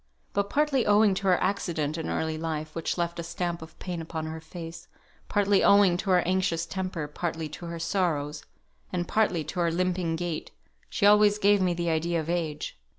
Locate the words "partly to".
7.07-7.67, 9.07-9.59